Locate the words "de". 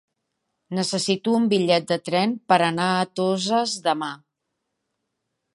1.93-1.99